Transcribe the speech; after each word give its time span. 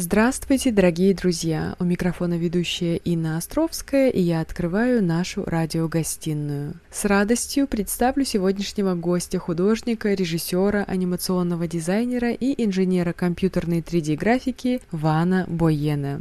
Здравствуйте, 0.00 0.70
дорогие 0.70 1.12
друзья! 1.12 1.74
У 1.80 1.84
микрофона 1.84 2.38
ведущая 2.38 2.98
Инна 2.98 3.36
Островская, 3.36 4.10
и 4.10 4.20
я 4.20 4.40
открываю 4.40 5.02
нашу 5.02 5.42
радиогостиную. 5.44 6.74
С 6.88 7.04
радостью 7.04 7.66
представлю 7.66 8.24
сегодняшнего 8.24 8.94
гостя 8.94 9.40
художника, 9.40 10.14
режиссера, 10.14 10.84
анимационного 10.84 11.66
дизайнера 11.66 12.30
и 12.30 12.64
инженера 12.64 13.12
компьютерной 13.12 13.80
3D-графики 13.80 14.82
Вана 14.92 15.46
Бойена. 15.48 16.20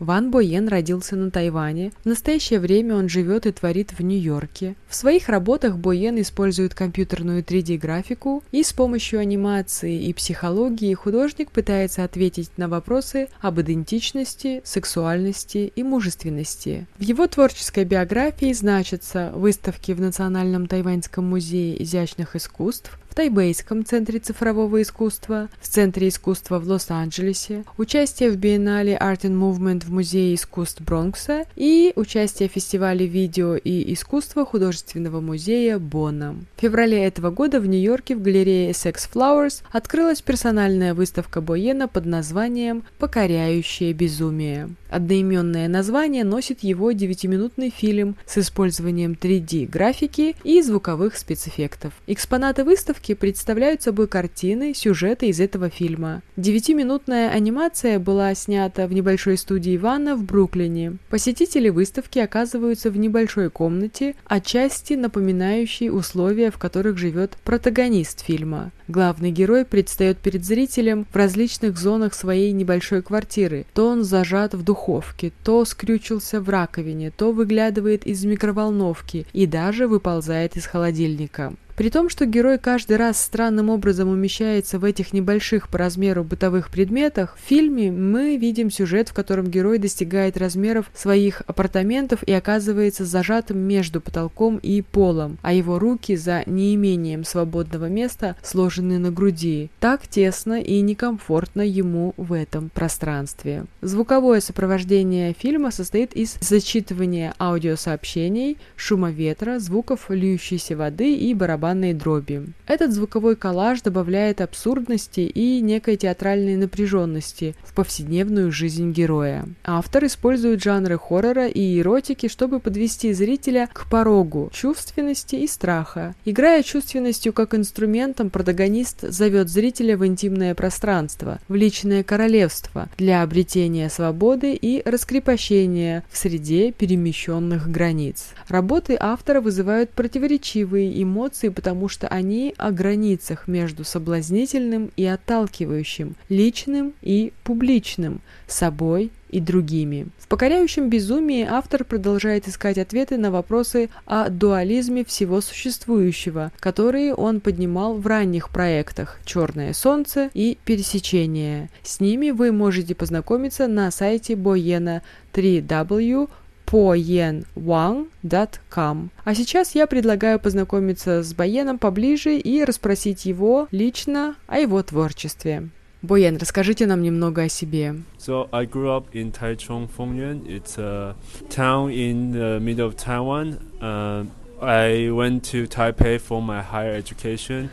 Ван 0.00 0.30
Боен 0.30 0.66
родился 0.66 1.14
на 1.14 1.30
Тайване. 1.30 1.92
В 2.02 2.06
настоящее 2.06 2.58
время 2.58 2.96
он 2.96 3.10
живет 3.10 3.44
и 3.44 3.52
творит 3.52 3.92
в 3.92 4.02
Нью-Йорке. 4.02 4.74
В 4.88 4.94
своих 4.94 5.28
работах 5.28 5.76
Боен 5.76 6.18
использует 6.20 6.74
компьютерную 6.74 7.42
3D-графику, 7.42 8.42
и 8.50 8.62
с 8.62 8.72
помощью 8.72 9.20
анимации 9.20 10.02
и 10.02 10.14
психологии 10.14 10.94
художник 10.94 11.50
пытается 11.50 12.02
ответить 12.02 12.50
на 12.56 12.68
вопросы 12.68 13.28
об 13.42 13.60
идентичности, 13.60 14.62
сексуальности 14.64 15.70
и 15.76 15.82
мужественности. 15.82 16.86
В 16.98 17.02
его 17.02 17.26
творческой 17.26 17.84
биографии 17.84 18.54
значатся 18.54 19.30
выставки 19.34 19.92
в 19.92 20.00
Национальном 20.00 20.66
тайваньском 20.66 21.28
музее 21.28 21.80
изящных 21.82 22.36
искусств, 22.36 22.98
в 23.10 23.14
Тайбейском 23.14 23.84
центре 23.84 24.20
цифрового 24.20 24.80
искусства, 24.82 25.48
в 25.60 25.66
Центре 25.66 26.08
искусства 26.08 26.60
в 26.60 26.68
Лос-Анджелесе, 26.68 27.64
участие 27.76 28.30
в 28.30 28.36
биеннале 28.36 28.96
Art 28.96 29.22
and 29.22 29.36
Movement 29.36 29.84
в 29.84 29.90
Музее 29.90 30.36
искусств 30.36 30.80
Бронкса 30.80 31.44
и 31.56 31.92
участие 31.96 32.48
в 32.48 32.52
фестивале 32.52 33.06
видео 33.06 33.56
и 33.56 33.92
искусства 33.92 34.46
художественного 34.46 35.20
музея 35.20 35.80
Бонна. 35.80 36.36
В 36.56 36.60
феврале 36.60 37.04
этого 37.04 37.30
года 37.30 37.60
в 37.60 37.66
Нью-Йорке 37.66 38.14
в 38.14 38.22
галерее 38.22 38.70
Sex 38.70 39.10
Flowers 39.12 39.62
открылась 39.72 40.22
персональная 40.22 40.94
выставка 40.94 41.40
Боена 41.40 41.88
под 41.88 42.06
названием 42.06 42.84
«Покоряющее 42.98 43.92
безумие». 43.92 44.70
Одноименное 44.90 45.68
название 45.68 46.24
носит 46.24 46.64
его 46.64 46.90
девятиминутный 46.92 47.70
фильм 47.70 48.16
с 48.26 48.38
использованием 48.38 49.12
3D-графики 49.12 50.34
и 50.42 50.60
звуковых 50.62 51.16
спецэффектов. 51.16 51.92
Экспонаты 52.08 52.64
выставки 52.64 53.14
представляют 53.14 53.82
собой 53.82 54.08
картины, 54.08 54.74
сюжеты 54.74 55.28
из 55.28 55.40
этого 55.40 55.70
фильма. 55.70 56.22
Девятиминутная 56.36 57.30
анимация 57.30 58.00
была 58.00 58.34
снята 58.34 58.86
в 58.88 58.92
небольшой 58.92 59.38
студии 59.38 59.76
Ивана 59.76 60.16
в 60.16 60.24
Бруклине. 60.24 60.96
Посетители 61.08 61.68
выставки 61.68 62.18
оказываются 62.18 62.90
в 62.90 62.96
небольшой 62.96 63.48
комнате, 63.48 64.16
отчасти 64.24 64.94
напоминающей 64.94 65.88
условия, 65.88 66.50
в 66.50 66.58
которых 66.58 66.98
живет 66.98 67.36
протагонист 67.44 68.24
фильма. 68.24 68.72
Главный 68.90 69.30
герой 69.30 69.64
предстает 69.64 70.18
перед 70.18 70.44
зрителем 70.44 71.06
в 71.12 71.14
различных 71.14 71.78
зонах 71.78 72.12
своей 72.12 72.50
небольшой 72.50 73.02
квартиры. 73.02 73.64
То 73.72 73.86
он 73.86 74.02
зажат 74.02 74.52
в 74.54 74.64
духовке, 74.80 75.32
то 75.44 75.64
скрючился 75.64 76.40
в 76.40 76.48
раковине, 76.48 77.10
то 77.10 77.32
выглядывает 77.32 78.06
из 78.06 78.24
микроволновки 78.24 79.26
и 79.32 79.46
даже 79.46 79.86
выползает 79.86 80.56
из 80.56 80.66
холодильника. 80.66 81.52
При 81.80 81.88
том, 81.88 82.10
что 82.10 82.26
герой 82.26 82.58
каждый 82.58 82.98
раз 82.98 83.18
странным 83.18 83.70
образом 83.70 84.10
умещается 84.10 84.78
в 84.78 84.84
этих 84.84 85.14
небольших 85.14 85.70
по 85.70 85.78
размеру 85.78 86.24
бытовых 86.24 86.68
предметах, 86.68 87.38
в 87.38 87.48
фильме 87.48 87.90
мы 87.90 88.36
видим 88.36 88.70
сюжет, 88.70 89.08
в 89.08 89.14
котором 89.14 89.46
герой 89.46 89.78
достигает 89.78 90.36
размеров 90.36 90.90
своих 90.92 91.40
апартаментов 91.46 92.22
и 92.24 92.34
оказывается 92.34 93.06
зажатым 93.06 93.60
между 93.60 94.02
потолком 94.02 94.58
и 94.58 94.82
полом, 94.82 95.38
а 95.40 95.54
его 95.54 95.78
руки 95.78 96.16
за 96.16 96.42
неимением 96.44 97.24
свободного 97.24 97.86
места 97.86 98.36
сложены 98.42 98.98
на 98.98 99.10
груди. 99.10 99.70
Так 99.80 100.06
тесно 100.06 100.60
и 100.60 100.82
некомфортно 100.82 101.62
ему 101.62 102.12
в 102.18 102.34
этом 102.34 102.68
пространстве. 102.68 103.64
Звуковое 103.80 104.42
сопровождение 104.42 105.32
фильма 105.32 105.70
состоит 105.70 106.12
из 106.12 106.36
зачитывания 106.42 107.32
аудиосообщений, 107.38 108.58
шума 108.76 109.10
ветра, 109.10 109.58
звуков 109.58 110.10
льющейся 110.10 110.76
воды 110.76 111.14
и 111.14 111.32
барабанов 111.32 111.69
барабанной 111.70 111.94
дроби. 111.94 112.52
Этот 112.66 112.92
звуковой 112.92 113.36
коллаж 113.36 113.82
добавляет 113.82 114.40
абсурдности 114.40 115.20
и 115.20 115.60
некой 115.60 115.96
театральной 115.96 116.56
напряженности 116.56 117.54
в 117.64 117.74
повседневную 117.74 118.52
жизнь 118.52 118.92
героя. 118.92 119.46
Автор 119.64 120.04
использует 120.04 120.62
жанры 120.62 120.98
хоррора 120.98 121.46
и 121.48 121.80
эротики, 121.80 122.28
чтобы 122.28 122.60
подвести 122.60 123.12
зрителя 123.12 123.68
к 123.72 123.88
порогу 123.88 124.50
чувственности 124.52 125.36
и 125.36 125.46
страха. 125.46 126.14
Играя 126.24 126.62
чувственностью 126.62 127.32
как 127.32 127.54
инструментом, 127.54 128.30
протагонист 128.30 129.02
зовет 129.02 129.48
зрителя 129.48 129.96
в 129.96 130.06
интимное 130.06 130.54
пространство, 130.54 131.38
в 131.48 131.54
личное 131.54 132.02
королевство 132.02 132.88
для 132.98 133.22
обретения 133.22 133.88
свободы 133.90 134.54
и 134.54 134.82
раскрепощения 134.84 136.04
в 136.10 136.16
среде 136.16 136.72
перемещенных 136.72 137.70
границ. 137.70 138.26
Работы 138.48 138.96
автора 138.98 139.40
вызывают 139.40 139.90
противоречивые 139.90 141.02
эмоции 141.02 141.48
потому 141.60 141.88
что 141.88 142.08
они 142.08 142.54
о 142.56 142.70
границах 142.70 143.46
между 143.46 143.84
соблазнительным 143.84 144.90
и 144.96 145.04
отталкивающим, 145.04 146.16
личным 146.30 146.94
и 147.02 147.34
публичным, 147.44 148.22
собой 148.46 149.10
и 149.28 149.40
другими. 149.40 150.08
В 150.16 150.26
«Покоряющем 150.26 150.88
безумии» 150.88 151.46
автор 151.46 151.84
продолжает 151.84 152.48
искать 152.48 152.78
ответы 152.78 153.18
на 153.18 153.30
вопросы 153.30 153.90
о 154.06 154.30
дуализме 154.30 155.04
всего 155.04 155.42
существующего, 155.42 156.50
которые 156.60 157.14
он 157.14 157.40
поднимал 157.40 157.98
в 157.98 158.06
ранних 158.06 158.48
проектах 158.48 159.20
«Черное 159.26 159.74
солнце» 159.74 160.30
и 160.32 160.56
«Пересечение». 160.64 161.68
С 161.82 162.00
ними 162.00 162.30
вы 162.30 162.52
можете 162.52 162.94
познакомиться 162.94 163.68
на 163.68 163.90
сайте 163.90 164.34
Боена 164.34 165.02
3W 165.34 166.30
poyenwang.com. 166.70 169.10
А 169.24 169.34
сейчас 169.34 169.74
я 169.74 169.86
предлагаю 169.86 170.38
познакомиться 170.38 171.22
с 171.22 171.32
Боеном 171.34 171.78
поближе 171.78 172.38
и 172.38 172.64
расспросить 172.64 173.26
его 173.26 173.68
лично 173.72 174.36
о 174.46 174.58
его 174.58 174.82
творчестве. 174.82 175.68
Боен, 176.02 176.38
расскажите 176.38 176.86
нам 176.86 177.02
немного 177.02 177.42
о 177.42 177.48
себе. 177.48 177.96
So 178.18 178.48
I 178.52 178.66
grew 178.66 178.96
up 178.96 179.08
in 179.12 179.32
Taichung, 179.32 179.88
Fengyuan. 179.88 180.46
It's 180.46 180.78
a 180.78 181.16
town 181.50 181.90
in 181.90 182.32
the 182.32 182.60
middle 182.60 182.86
of 182.86 182.96
Taiwan. 182.96 183.58
Uh, 183.82 184.24
I 184.62 185.10
went 185.10 185.42
to 185.50 185.66
Taipei 185.66 186.18
for 186.18 186.40
my 186.40 186.62
higher 186.62 186.94
education. 186.94 187.68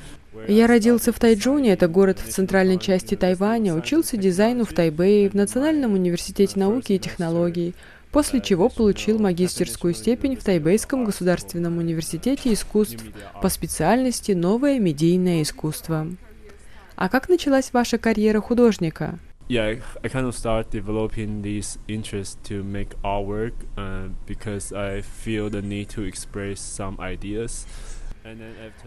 Я 0.48 0.68
родился 0.68 1.12
в 1.12 1.20
Тайчжуне, 1.20 1.74
это 1.74 1.88
город 1.88 2.20
в 2.20 2.30
центральной 2.30 2.78
части 2.78 3.16
Тайваня, 3.16 3.74
учился 3.74 4.18
дизайну 4.18 4.66
в 4.66 4.74
Тайбэе, 4.74 5.30
в 5.30 5.34
Национальном 5.34 5.94
университете 5.94 6.60
науки 6.60 6.94
и 6.94 7.00
технологий 7.00 7.74
после 8.12 8.42
чего 8.42 8.70
получил 8.70 9.20
магистерскую 9.20 9.94
степень 9.94 10.36
в 10.36 10.44
Тайбейском 10.44 11.06
государственном 11.06 11.78
университете 11.78 12.54
искусств 12.54 13.04
по 13.42 13.50
специальности 13.50 14.32
«Новое 14.32 14.80
медийное 14.80 15.42
искусство». 15.42 16.08
А 16.96 17.10
как 17.10 17.30
началась 17.30 17.72
ваша 17.74 17.98
карьера 17.98 18.42
художника? 18.42 19.20
yeah, 19.48 19.76
I 20.04 20.10
kind 20.10 20.28
of 20.28 20.36
start 20.36 20.72
developing 20.72 21.42
this 21.42 21.78
interest 21.88 22.44
to 22.46 22.64
make 22.64 23.00
artwork 23.02 23.54
uh, 23.78 24.10
because 24.26 24.74
I 24.74 25.02
feel 25.02 25.50
the 25.50 25.62
need 25.62 25.90
to 25.90 26.04
express 26.04 26.60
some. 26.60 26.98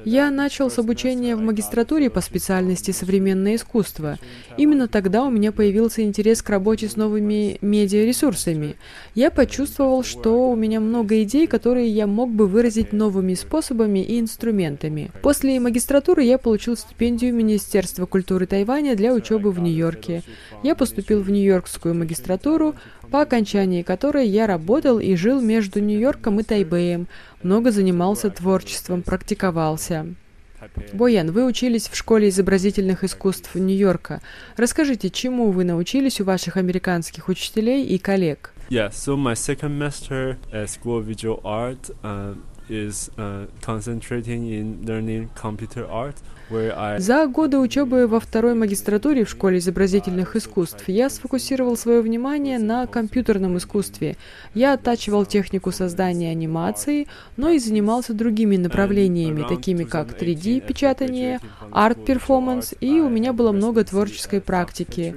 Я 0.04 0.30
начал 0.30 0.70
с 0.70 0.78
обучения 0.78 1.36
в 1.36 1.40
магистратуре 1.40 2.10
по 2.10 2.20
специальности 2.20 2.90
современное 2.90 3.56
искусство. 3.56 4.18
Именно 4.56 4.88
тогда 4.88 5.24
у 5.24 5.30
меня 5.30 5.52
появился 5.52 6.02
интерес 6.02 6.42
к 6.42 6.50
работе 6.50 6.88
с 6.88 6.96
новыми 6.96 7.58
медиаресурсами. 7.60 8.76
Я 9.14 9.30
почувствовал, 9.30 10.02
что 10.02 10.50
у 10.50 10.56
меня 10.56 10.80
много 10.80 11.22
идей, 11.22 11.46
которые 11.46 11.88
я 11.88 12.06
мог 12.06 12.30
бы 12.30 12.46
выразить 12.46 12.92
новыми 12.92 13.34
способами 13.34 14.00
и 14.00 14.20
инструментами. 14.20 15.10
После 15.22 15.58
магистратуры 15.60 16.22
я 16.22 16.38
получил 16.38 16.76
стипендию 16.76 17.34
Министерства 17.34 18.06
культуры 18.06 18.46
Тайваня 18.46 18.96
для 18.96 19.12
учебы 19.12 19.50
в 19.50 19.60
Нью-Йорке. 19.60 20.22
Я 20.62 20.74
поступил 20.74 21.22
в 21.22 21.30
Нью-Йоркскую 21.30 21.94
магистратуру, 21.94 22.74
по 23.10 23.22
окончании 23.22 23.82
которой 23.82 24.26
я 24.26 24.46
работал 24.46 24.98
и 24.98 25.14
жил 25.16 25.40
между 25.40 25.80
Нью-Йорком 25.80 26.40
и 26.40 26.42
Тайбэем, 26.42 27.08
много 27.42 27.70
занимался 27.70 28.30
творчеством, 28.30 29.02
практиковался. 29.02 30.06
Боян, 30.92 31.30
вы 31.32 31.46
учились 31.46 31.88
в 31.88 31.96
школе 31.96 32.28
изобразительных 32.28 33.02
искусств 33.02 33.54
Нью-Йорка. 33.54 34.20
Расскажите, 34.56 35.10
чему 35.10 35.50
вы 35.50 35.64
научились 35.64 36.20
у 36.20 36.24
ваших 36.24 36.56
американских 36.56 37.28
учителей 37.28 37.86
и 37.86 37.98
коллег? 37.98 38.52
Yeah, 38.68 38.90
so 38.90 39.16
my 39.16 39.34
second 39.34 39.78
semester 39.78 40.36
at 40.52 40.68
School 40.68 40.98
of 40.98 41.06
Visual 41.06 41.40
Art 41.42 41.90
uh, 42.04 42.34
is 42.68 43.10
uh, 43.16 43.46
concentrating. 43.62 44.84
За 46.98 47.26
годы 47.26 47.58
учебы 47.58 48.06
во 48.08 48.18
второй 48.18 48.54
магистратуре 48.54 49.24
в 49.24 49.30
Школе 49.30 49.58
изобразительных 49.58 50.34
искусств 50.34 50.88
я 50.88 51.08
сфокусировал 51.08 51.76
свое 51.76 52.00
внимание 52.00 52.58
на 52.58 52.86
компьютерном 52.86 53.56
искусстве. 53.58 54.16
Я 54.52 54.72
оттачивал 54.72 55.24
технику 55.26 55.70
создания 55.70 56.30
анимации, 56.30 57.06
но 57.36 57.50
и 57.50 57.58
занимался 57.60 58.14
другими 58.14 58.56
направлениями, 58.56 59.46
такими 59.48 59.84
как 59.84 60.20
3D-печатание, 60.20 61.38
арт-перформанс, 61.70 62.74
и 62.80 63.00
у 63.00 63.08
меня 63.08 63.32
было 63.32 63.52
много 63.52 63.84
творческой 63.84 64.40
практики. 64.40 65.14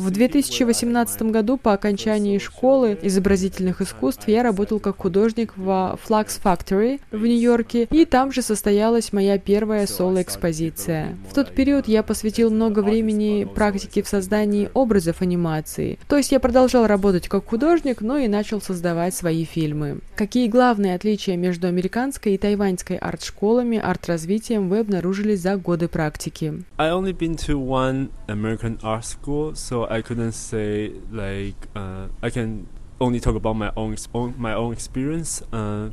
В 0.00 0.10
2018 0.10 1.22
году 1.24 1.58
по 1.58 1.74
окончании 1.74 2.38
школы 2.38 2.98
изобразительных 3.02 3.82
искусств 3.82 4.28
я 4.28 4.42
работал 4.42 4.80
как 4.80 4.96
художник 4.96 5.52
в 5.58 5.98
Flux 6.08 6.40
Factory 6.42 7.02
в 7.10 7.20
Нью-Йорке, 7.20 7.86
и 7.90 8.06
там 8.06 8.32
же 8.32 8.40
состоялась 8.40 9.12
моя 9.12 9.36
первая 9.36 9.86
соло-экспозиция. 9.86 11.18
В 11.28 11.34
тот 11.34 11.50
период 11.50 11.86
я 11.86 12.02
посвятил 12.02 12.50
много 12.50 12.80
времени 12.80 13.44
практике 13.44 14.02
в 14.02 14.08
создании 14.08 14.70
образов 14.72 15.20
анимации. 15.20 15.98
То 16.08 16.16
есть 16.16 16.32
я 16.32 16.40
продолжал 16.40 16.86
работать 16.86 17.28
как 17.28 17.46
художник, 17.46 18.00
но 18.00 18.16
и 18.16 18.26
начал 18.26 18.62
создавать 18.62 19.14
свои 19.14 19.44
фильмы. 19.44 19.98
Какие 20.16 20.48
главные 20.48 20.94
отличия 20.94 21.36
между 21.36 21.66
американской 21.66 22.36
и 22.36 22.38
тайваньской 22.38 22.96
арт-школами, 22.96 23.76
арт-развитием 23.76 24.70
вы 24.70 24.78
обнаружили 24.78 25.34
за 25.34 25.58
годы 25.58 25.88
практики? 25.88 26.64
I 26.78 26.88
only 26.88 27.12
been 27.12 27.36
to 27.46 27.58
one 27.58 28.08
American 28.28 28.78
art 28.82 29.04
school, 29.04 29.52
so 29.52 29.89
I 29.90 30.02
couldn't 30.02 30.32
say 30.32 30.92
like 31.10 31.66
uh, 31.74 32.06
I 32.22 32.30
can 32.30 32.68
only 33.00 33.18
talk 33.18 33.34
about 33.34 33.54
my 33.54 33.72
own, 33.76 33.96
my 34.38 34.54
own 34.54 34.72
experience. 34.72 35.42
Uh, 35.52 35.90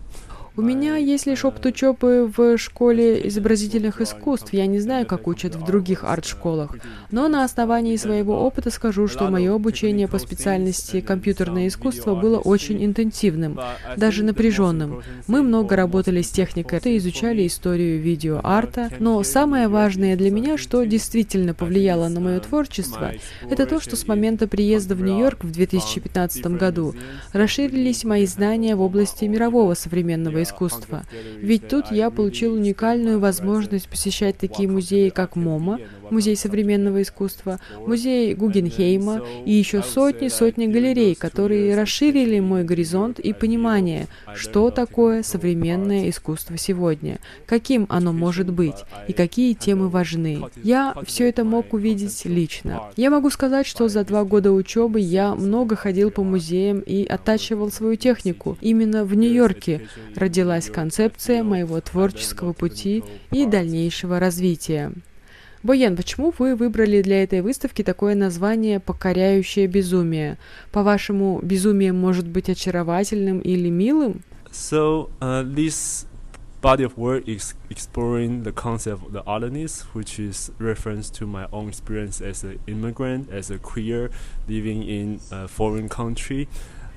У 0.58 0.62
меня 0.64 0.96
есть 0.96 1.28
лишь 1.28 1.46
опыт 1.46 1.68
учебы 1.68 2.34
в 2.36 2.58
школе 2.58 3.28
изобразительных 3.28 4.02
искусств. 4.02 4.54
Я 4.54 4.66
не 4.66 4.80
знаю, 4.80 5.06
как 5.06 5.28
учат 5.28 5.54
в 5.54 5.64
других 5.64 6.04
арт-школах. 6.04 6.78
Но 7.12 7.28
на 7.28 7.44
основании 7.44 7.96
своего 7.96 8.44
опыта 8.44 8.72
скажу, 8.72 9.08
что 9.08 9.30
мое 9.30 9.54
обучение 9.54 10.08
по 10.08 10.18
специальности 10.18 11.00
компьютерное 11.02 11.68
искусство 11.68 12.16
было 12.16 12.40
очень 12.40 12.84
интенсивным, 12.84 13.60
даже 13.98 14.24
напряженным. 14.24 15.04
Мы 15.28 15.44
много 15.44 15.76
работали 15.76 16.24
с 16.24 16.32
техникой, 16.32 16.80
изучали 16.98 17.46
историю 17.46 18.02
видеоарта. 18.02 18.90
Но 18.98 19.22
самое 19.22 19.68
важное 19.68 20.18
для 20.18 20.32
меня, 20.32 20.58
что 20.58 20.84
действительно 20.86 21.54
повлияло 21.54 22.08
на 22.08 22.20
мое 22.20 22.40
творчество, 22.40 23.12
это 23.48 23.68
то, 23.68 23.80
что 23.80 23.96
с 23.96 24.08
момента 24.08 24.48
приезда 24.48 24.96
в 24.96 25.04
Нью-Йорк 25.04 25.44
в 25.44 25.52
2015 25.52 26.48
году 26.58 26.96
расширились 27.32 28.04
мои 28.04 28.26
знания 28.26 28.76
в 28.76 28.82
области 28.82 29.26
мирового 29.26 29.76
современного 29.76 30.42
искусства 30.42 30.47
искусства. 30.48 31.04
Ведь 31.40 31.68
тут 31.68 31.92
я 31.92 32.10
получил 32.10 32.54
уникальную 32.54 33.20
возможность 33.20 33.88
посещать 33.88 34.38
такие 34.38 34.70
музеи, 34.70 35.10
как 35.10 35.36
МОМА, 35.36 35.80
Музей 36.10 36.36
современного 36.36 37.02
искусства, 37.02 37.60
музей 37.86 38.34
Гугенхейма 38.34 39.22
и 39.46 39.52
еще 39.52 39.82
сотни-сотни 39.82 40.68
галерей, 40.68 41.16
которые 41.16 41.76
расширили 41.76 42.40
мой 42.40 42.64
горизонт 42.64 43.20
и 43.20 43.34
понимание, 43.34 44.08
что 44.36 44.72
такое 44.72 45.24
современное 45.24 46.10
искусство 46.10 46.58
сегодня, 46.58 47.20
каким 47.46 47.86
оно 47.90 48.14
может 48.14 48.52
быть 48.52 48.78
и 49.08 49.14
какие 49.14 49.54
темы 49.54 49.90
важны. 49.90 50.42
Я 50.64 50.96
все 51.06 51.28
это 51.30 51.44
мог 51.44 51.74
увидеть 51.74 52.26
лично. 52.26 52.84
Я 52.96 53.10
могу 53.10 53.30
сказать, 53.30 53.68
что 53.68 53.88
за 53.90 54.04
два 54.04 54.24
года 54.24 54.52
учебы 54.52 55.00
я 55.00 55.36
много 55.36 55.76
ходил 55.76 56.12
по 56.12 56.24
музеям 56.24 56.80
и 56.80 57.06
оттачивал 57.06 57.72
свою 57.72 57.96
технику. 57.96 58.58
Именно 58.62 59.04
в 59.04 59.16
Нью-Йорке 59.16 59.88
родилась 60.38 60.70
концепция 60.70 61.42
моего 61.44 61.82
творческого 61.82 62.54
пути 62.54 63.04
и 63.32 63.48
дальнейшего 63.48 64.20
развития. 64.20 64.92
Боян, 65.64 65.96
почему 65.96 66.32
вы 66.38 66.56
выбрали 66.56 67.02
для 67.02 67.24
этой 67.24 67.42
выставки 67.42 67.84
такое 67.84 68.14
название 68.14 68.80
«Покоряющее 68.80 69.66
безумие»? 69.66 70.38
По-вашему, 70.72 71.40
безумие 71.42 71.92
может 71.92 72.28
быть 72.28 72.50
очаровательным 72.50 73.40
или 73.40 73.70
милым? 73.70 74.22
So, 74.52 75.10
uh, 75.20 75.44
this 75.44 76.06
body 76.62 76.84
of 76.84 76.96
work 76.98 77.28
is 77.28 77.56
exploring 77.72 78.44
the 78.44 78.52
concept 78.52 79.02
of 79.02 79.12
the 79.12 79.24
otherness, 79.26 79.86
which 79.94 80.20
is 80.20 80.52
reference 80.60 81.10
to 81.10 81.26
my 81.26 81.48
own 81.52 81.70
experience 81.70 82.22
as 82.22 82.44
an 82.44 82.60
immigrant, 82.68 83.30
as 83.32 83.50
a 83.50 83.58
queer 83.58 84.12
living 84.48 84.84
in 84.84 85.20
a 85.32 85.48
foreign 85.48 85.90
country. 85.90 86.48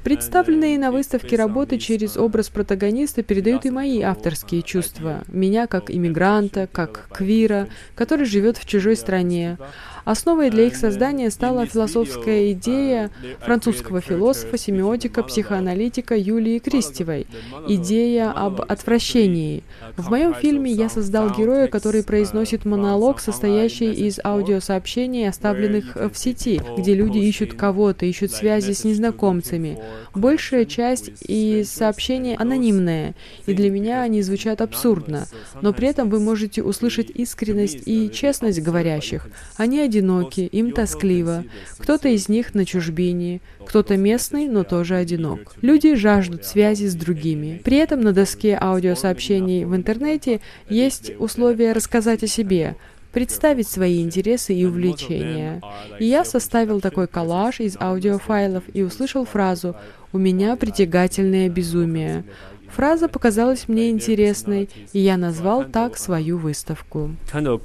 Представленные 0.05 0.79
на 0.79 0.91
выставке 0.91 1.37
работы 1.37 1.79
через 1.79 2.17
образ 2.17 2.49
протагониста 2.49 3.23
передают 3.23 3.67
и 3.67 3.70
мои 3.70 4.00
авторские 4.00 4.62
чувства. 4.62 5.23
Меня 5.29 5.67
как 5.67 5.91
иммигранта, 5.91 6.69
как 6.70 7.08
квира, 7.12 7.69
который 7.94 8.25
живет 8.25 8.56
в 8.56 8.64
чужой 8.67 8.97
стране. 8.97 9.58
Основой 10.05 10.50
для 10.50 10.67
их 10.67 10.76
создания 10.76 11.31
стала 11.31 11.67
философская 11.67 12.52
идея 12.52 13.11
французского 13.41 14.00
философа, 14.00 14.56
семиотика, 14.58 15.23
психоаналитика 15.23 16.17
Юлии 16.17 16.58
Кристевой– 16.58 17.26
идея 17.69 18.31
об 18.31 18.61
отвращении. 18.61 19.62
В 19.97 20.11
моем 20.11 20.35
фильме 20.35 20.70
я 20.73 20.88
создал 20.88 21.31
героя, 21.31 21.67
который 21.67 22.02
произносит 22.02 22.64
монолог, 22.64 23.20
состоящий 23.20 23.93
из 23.93 24.19
аудиосообщений, 24.23 25.29
оставленных 25.29 25.97
в 25.97 26.14
сети, 26.17 26.61
где 26.76 26.94
люди 26.94 27.19
ищут 27.19 27.55
кого-то, 27.55 28.06
ищут 28.06 28.32
связи 28.32 28.73
с 28.73 28.85
незнакомцами. 28.85 29.79
Большая 30.14 30.64
часть 30.64 31.11
из 31.29 31.70
сообщений 31.70 32.35
анонимная, 32.37 33.14
и 33.46 33.55
для 33.55 33.70
меня 33.70 34.03
они 34.03 34.23
звучат 34.23 34.61
абсурдно, 34.61 35.26
но 35.61 35.73
при 35.73 35.88
этом 35.88 36.08
вы 36.11 36.20
можете 36.20 36.62
услышать 36.62 37.11
искренность 37.11 37.82
и 37.87 38.11
честность 38.11 38.61
говорящих. 38.62 39.29
Они 39.56 39.81
одиноки, 39.91 40.41
им 40.41 40.73
тоскливо. 40.73 41.45
Кто-то 41.79 42.09
из 42.09 42.29
них 42.29 42.55
на 42.55 42.65
чужбине, 42.65 43.41
кто-то 43.67 43.97
местный, 43.97 44.49
но 44.49 44.63
тоже 44.65 44.95
одинок. 44.95 45.55
Люди 45.61 45.95
жаждут 45.95 46.45
связи 46.45 46.87
с 46.87 46.95
другими. 46.95 47.61
При 47.65 47.77
этом 47.77 48.01
на 48.01 48.13
доске 48.13 48.57
аудиосообщений 48.61 49.65
в 49.65 49.75
интернете 49.75 50.41
есть 50.69 51.13
условие 51.19 51.73
рассказать 51.73 52.23
о 52.23 52.29
себе, 52.29 52.77
представить 53.13 53.69
свои 53.69 54.01
интересы 54.03 54.55
и 54.55 54.65
увлечения. 54.65 55.61
И 55.99 56.06
я 56.06 56.25
составил 56.25 56.81
такой 56.81 57.09
коллаж 57.09 57.61
из 57.61 57.77
аудиофайлов 57.81 58.65
и 58.73 58.82
услышал 58.82 59.25
фразу 59.25 59.75
«У 60.13 60.19
меня 60.19 60.56
притягательное 60.56 61.49
безумие». 61.49 62.25
Фраза 62.69 63.09
показалась 63.09 63.67
мне 63.67 63.91
интересной, 63.91 64.70
и 64.93 65.01
я 65.01 65.17
назвал 65.17 65.65
так 65.65 65.97
свою 65.97 66.39
выставку. 66.39 67.17
Kind 67.32 67.47
of 67.47 67.63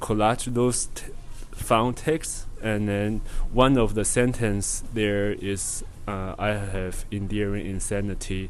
found 1.55 1.97
text, 1.97 2.47
and 2.61 2.87
then 2.87 3.21
one 3.53 3.77
of 3.77 3.93
the 3.93 4.03
sentence 4.03 4.83
there 4.93 5.31
is, 5.31 5.83
uh, 6.07 6.35
"I 6.37 6.53
have 6.53 7.05
endearing 7.11 7.65
insanity." 7.65 8.49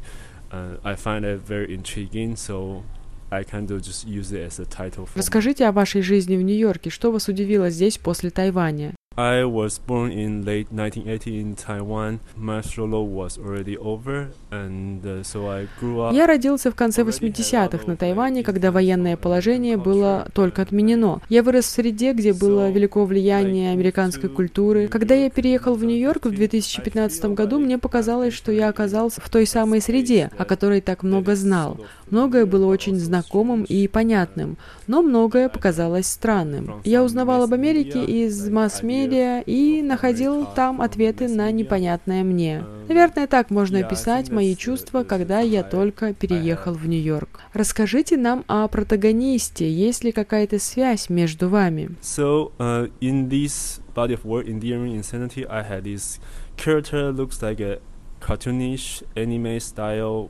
Uh, 0.50 0.76
I 0.84 0.94
find 0.96 1.24
it 1.24 1.40
very 1.40 1.74
intriguing, 1.74 2.36
so 2.36 2.82
I 3.30 3.44
kind 3.44 3.70
of 3.70 3.80
just 3.82 4.06
use 4.06 4.32
it 4.32 4.42
as 4.46 4.60
a 4.60 4.66
title. 4.66 5.06
For 5.06 5.18
Расскажите 5.18 5.66
о 5.66 5.72
вашей 5.72 6.02
жизни 6.02 6.36
в 6.36 6.42
Нью-Йорке. 6.42 6.90
Что 6.90 7.10
вас 7.10 7.28
удивило 7.28 7.70
здесь 7.70 7.96
после 7.96 8.30
Тайваня? 8.30 8.94
I 9.17 9.45
was 9.45 9.79
born 9.79 10.11
in 10.11 10.45
late 10.45 10.67
1980 10.69 11.39
in 11.39 11.55
Taiwan. 11.55 12.19
Martial 12.35 12.85
law 12.85 13.01
was 13.01 13.39
already 13.39 13.75
over, 13.75 14.29
and 14.51 15.03
uh, 15.03 15.23
so 15.23 15.49
I 15.49 15.67
grew 15.79 16.01
up. 16.01 16.13
Я 16.13 16.27
родился 16.27 16.69
в 16.69 16.75
конце 16.75 17.01
80-х 17.01 17.87
на 17.87 17.97
Тайване, 17.97 18.43
когда 18.43 18.71
военное 18.71 19.17
положение 19.17 19.75
было 19.75 20.27
только 20.35 20.61
отменено. 20.61 21.19
Я 21.29 21.41
вырос 21.41 21.65
в 21.65 21.69
среде, 21.69 22.13
где 22.13 22.31
было 22.31 22.69
велико 22.69 23.05
влияние 23.05 23.71
американской 23.71 24.29
культуры. 24.29 24.87
Когда 24.87 25.15
я 25.15 25.31
переехал 25.31 25.73
в 25.73 25.83
Нью-Йорк 25.83 26.27
в 26.27 26.31
2015 26.35 27.25
году, 27.33 27.57
мне 27.57 27.79
показалось, 27.79 28.35
что 28.35 28.51
я 28.51 28.69
оказался 28.69 29.19
в 29.19 29.27
той 29.31 29.47
самой 29.47 29.81
среде, 29.81 30.29
о 30.37 30.45
которой 30.45 30.79
так 30.79 31.01
много 31.01 31.35
знал. 31.35 31.79
Многое 32.09 32.45
было 32.45 32.65
очень 32.65 32.97
знакомым 32.97 33.63
и 33.63 33.87
понятным, 33.87 34.57
но 34.87 35.01
многое 35.01 35.49
показалось 35.49 36.07
странным. 36.07 36.81
Я 36.83 37.03
узнавал 37.03 37.43
об 37.43 37.53
Америке 37.53 38.03
из 38.03 38.49
масс-медиа 38.49 39.41
и 39.41 39.81
находил 39.81 40.45
там 40.55 40.81
ответы 40.81 41.27
на 41.27 41.51
непонятное 41.51 42.23
мне. 42.23 42.63
Наверное, 42.87 43.27
так 43.27 43.49
можно 43.49 43.79
описать 43.79 44.29
мои 44.29 44.55
чувства, 44.55 45.03
когда 45.03 45.41
я 45.41 45.63
только 45.63 46.13
переехал 46.13 46.73
в 46.73 46.87
Нью-Йорк. 46.87 47.41
Расскажите 47.53 48.17
нам 48.17 48.45
о 48.47 48.67
протагонисте. 48.67 49.69
Есть 49.69 50.03
ли 50.03 50.11
какая-то 50.11 50.59
связь 50.59 51.09
между 51.09 51.49
вами? 51.49 51.89
So, 52.01 52.51
uh, 52.59 52.89
in 53.01 53.29
this 53.29 53.81
body 53.93 54.13
of 54.13 54.23
work, 54.23 54.47
Endearing 54.47 54.95
Insanity, 54.95 55.45
I 55.49 55.63
had 55.63 55.83
this 55.83 56.19
character 56.55 57.11
looks 57.11 57.41
like 57.41 57.59
a 57.59 57.79
cartoonish 58.21 59.03
anime 59.15 59.59
style. 59.59 60.29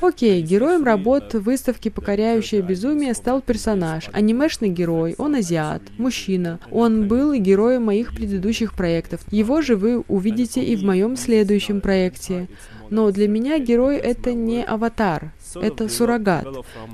Окей, 0.00 0.40
героем 0.42 0.84
работ 0.84 1.34
выставки 1.34 1.88
«Покоряющее 1.88 2.62
безумие» 2.62 3.14
стал 3.14 3.40
персонаж, 3.40 4.08
анимешный 4.12 4.68
герой, 4.68 5.14
он 5.18 5.34
азиат, 5.34 5.82
мужчина. 5.98 6.58
Он 6.70 7.08
был 7.08 7.32
и 7.32 7.38
героем 7.38 7.84
моих 7.84 8.14
предыдущих 8.14 8.74
проектов. 8.74 9.20
Его 9.30 9.62
же 9.62 9.76
вы 9.76 10.00
увидите 10.08 10.62
и 10.64 10.76
в 10.76 10.84
моем 10.84 11.16
следующем 11.16 11.80
проекте. 11.80 12.48
Но 12.90 13.10
для 13.10 13.28
меня 13.28 13.58
герой— 13.58 13.96
это 13.98 14.32
не 14.32 14.64
аватар, 14.64 15.32
это 15.54 15.88
суррогат. 15.88 16.46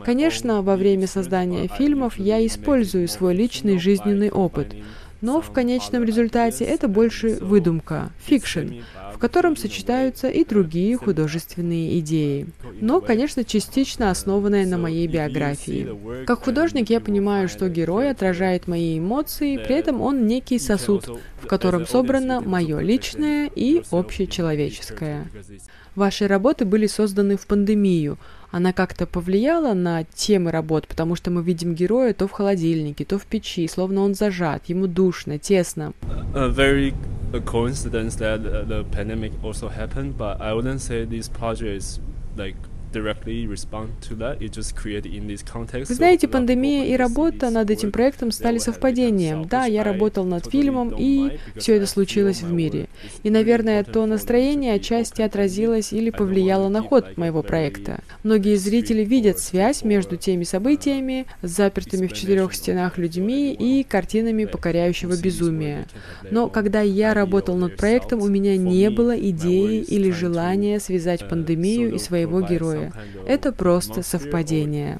Конечно, 0.04 0.62
во 0.62 0.76
время 0.76 1.06
создания 1.06 1.68
фильмов 1.68 2.18
я 2.18 2.44
использую 2.44 3.06
свой 3.08 3.34
личный 3.34 3.78
жизненный 3.78 4.30
опыт, 4.30 4.74
но 5.24 5.40
в 5.40 5.52
конечном 5.52 6.04
результате 6.04 6.66
это 6.66 6.86
больше 6.86 7.38
выдумка, 7.40 8.10
fiction. 8.26 8.82
В 9.14 9.18
котором 9.18 9.56
сочетаются 9.56 10.28
и 10.28 10.44
другие 10.44 10.98
художественные 10.98 11.98
идеи, 12.00 12.48
но, 12.82 13.00
конечно, 13.00 13.42
частично 13.42 14.10
основанная 14.10 14.66
на 14.66 14.76
моей 14.76 15.06
биографии. 15.06 16.24
Как 16.26 16.44
художник 16.44 16.90
я 16.90 17.00
понимаю, 17.00 17.48
что 17.48 17.70
герой 17.70 18.10
отражает 18.10 18.68
мои 18.68 18.98
эмоции, 18.98 19.56
при 19.56 19.76
этом 19.76 20.02
он 20.02 20.26
некий 20.26 20.58
сосуд, 20.58 21.08
в 21.40 21.46
котором 21.46 21.86
собрано 21.86 22.42
мое 22.42 22.80
личное 22.80 23.50
и 23.54 23.82
общечеловеческое. 23.90 25.26
Ваши 25.94 26.26
работы 26.26 26.66
были 26.66 26.86
созданы 26.86 27.38
в 27.38 27.46
пандемию. 27.46 28.18
Она 28.56 28.72
как-то 28.72 29.06
повлияла 29.06 29.74
на 29.74 30.04
темы 30.04 30.52
работ, 30.52 30.86
потому 30.86 31.16
что 31.16 31.32
мы 31.32 31.42
видим 31.42 31.74
героя 31.74 32.14
то 32.14 32.28
в 32.28 32.30
холодильнике, 32.30 33.04
то 33.04 33.18
в 33.18 33.26
печи, 33.26 33.66
словно 33.66 34.02
он 34.02 34.14
зажат, 34.14 34.66
ему 34.66 34.86
душно, 34.86 35.40
тесно. 35.40 35.92
A 36.34 36.48
very 36.50 36.94
coincidence 37.44 38.16
uh, 38.20 38.84
Вы 45.88 45.94
знаете, 45.94 46.28
пандемия 46.28 46.86
и 46.86 46.96
работа 46.96 47.50
над 47.50 47.70
этим 47.70 47.92
проектом 47.92 48.30
стали 48.30 48.58
совпадением. 48.58 49.46
Да, 49.46 49.64
я 49.64 49.82
работал 49.84 50.24
над 50.24 50.50
фильмом, 50.50 50.94
и 50.96 51.38
все 51.56 51.76
это 51.76 51.86
случилось 51.86 52.42
в 52.42 52.52
мире. 52.52 52.88
И, 53.22 53.30
наверное, 53.30 53.84
то 53.84 54.06
настроение 54.06 54.74
отчасти 54.74 55.22
отразилось 55.22 55.92
или 55.92 56.10
повлияло 56.10 56.68
на 56.68 56.82
ход 56.82 57.16
моего 57.16 57.42
проекта. 57.42 58.00
Многие 58.22 58.56
зрители 58.56 59.04
видят 59.04 59.38
связь 59.38 59.84
между 59.84 60.16
теми 60.16 60.44
событиями, 60.44 61.26
запертыми 61.42 62.06
в 62.06 62.12
четырех 62.12 62.54
стенах 62.54 62.98
людьми 62.98 63.52
и 63.52 63.82
картинами 63.84 64.44
покоряющего 64.44 65.16
безумия. 65.20 65.86
Но 66.30 66.48
когда 66.48 66.80
я 66.80 67.14
работал 67.14 67.56
над 67.56 67.76
проектом, 67.76 68.20
у 68.20 68.28
меня 68.28 68.56
не 68.56 68.90
было 68.90 69.18
идеи 69.18 69.80
или 69.80 70.10
желания 70.10 70.80
связать 70.80 71.28
пандемию 71.28 71.94
и 71.94 71.98
своего 71.98 72.40
героя. 72.40 72.83
Это 73.26 73.52
просто 73.52 74.02
совпадение. 74.02 74.98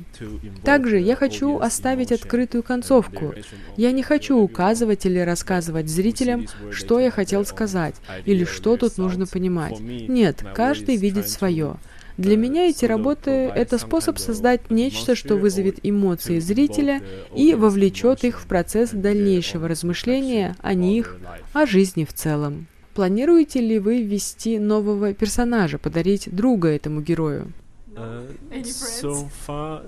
Также 0.64 0.98
я 0.98 1.16
хочу 1.16 1.58
оставить 1.58 2.12
открытую 2.12 2.62
концовку. 2.62 3.34
Я 3.76 3.92
не 3.92 4.02
хочу 4.02 4.38
указывать 4.38 5.06
или 5.06 5.18
рассказывать 5.18 5.88
зрителям, 5.88 6.46
что 6.70 7.00
я 7.00 7.10
хотел 7.10 7.44
сказать, 7.44 7.96
или 8.24 8.44
что 8.44 8.76
тут 8.76 8.98
нужно 8.98 9.26
понимать. 9.26 9.80
Нет, 9.80 10.44
каждый 10.54 10.96
видит 10.96 11.28
свое. 11.28 11.76
Для 12.16 12.36
меня 12.36 12.68
эти 12.68 12.84
работы— 12.84 13.30
это 13.56 13.76
способ 13.76 14.18
создать 14.18 14.70
нечто, 14.70 15.16
что 15.16 15.36
вызовет 15.36 15.80
эмоции 15.82 16.38
зрителя 16.38 17.02
и 17.34 17.54
вовлечет 17.54 18.22
их 18.22 18.40
в 18.40 18.46
процесс 18.46 18.90
дальнейшего 18.90 19.66
размышления 19.66 20.54
о 20.62 20.74
них, 20.74 21.16
о 21.52 21.66
жизни 21.66 22.04
в 22.04 22.12
целом. 22.12 22.66
Планируете 22.94 23.60
ли 23.60 23.80
вы 23.80 24.02
ввести 24.02 24.60
нового 24.60 25.12
персонажа, 25.12 25.78
подарить 25.78 26.28
друга 26.30 26.68
этому 26.68 27.00
герою? 27.00 27.52
Uh, 27.96 28.62
so 28.64 29.28
far, 29.46 29.82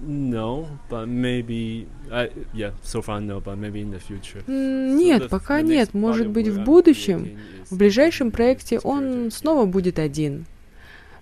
no, 0.00 0.68
but 0.88 1.06
maybe. 1.06 1.86
I, 2.10 2.30
yeah, 2.54 2.70
so 2.82 3.02
far 3.02 3.20
no, 3.20 3.40
but 3.40 3.56
maybe 3.56 3.80
in 3.80 3.90
the 3.90 3.98
future. 3.98 4.42
Нет, 4.46 5.22
so 5.22 5.28
пока 5.28 5.60
нет. 5.62 5.94
Может 5.94 6.28
быть, 6.28 6.48
в 6.48 6.62
будущем, 6.62 7.38
в 7.70 7.76
ближайшем 7.76 8.30
проекте 8.30 8.78
он 8.78 9.30
снова 9.30 9.66
будет 9.66 9.98
один. 9.98 10.46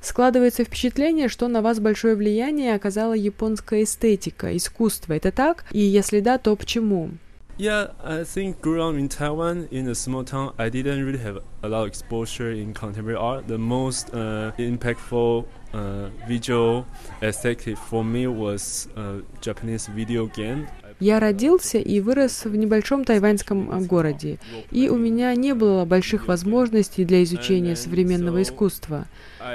Складывается 0.01 0.63
впечатление, 0.63 1.29
что 1.29 1.49
на 1.49 1.63
вас 1.63 1.81
большое 1.81 2.15
влияние 2.15 2.75
оказала 2.75 3.15
японская 3.15 3.83
эстетика, 3.83 4.57
искусство. 4.57 5.15
Это 5.15 5.33
так? 5.33 5.65
И 5.73 5.81
если 5.81 6.21
да, 6.21 6.39
то 6.39 6.55
почему? 6.55 7.11
Yeah, 7.59 7.95
I 8.05 8.25
think 8.25 8.61
growing 8.61 8.97
up 8.97 9.01
in 9.01 9.09
Taiwan, 9.09 9.67
in 9.71 9.89
a 9.89 9.95
small 9.95 10.25
town, 10.25 10.53
I 10.59 10.69
didn't 10.69 11.03
really 11.03 11.19
have 11.25 11.39
a 11.63 11.69
lot 11.69 11.85
of 11.85 11.89
exposure 11.89 12.53
in 12.53 12.75
contemporary 12.75 13.17
art. 13.17 13.49
The 13.49 13.57
most 13.57 14.13
uh, 14.13 14.53
impactful 14.59 15.45
uh, 15.45 15.47
game. 20.37 20.67
Я 20.99 21.21
родился 21.21 21.79
и 21.79 22.01
вырос 22.01 22.47
в 22.47 22.57
небольшом 22.57 23.05
тайваньском 23.05 23.85
городе, 23.87 24.39
и 24.71 24.89
у 24.89 24.97
меня 24.97 25.35
не 25.35 25.53
было 25.55 25.85
больших 25.85 26.27
возможностей 26.27 27.05
для 27.05 27.23
изучения 27.23 27.77
современного 27.77 28.41
искусства. 28.43 29.07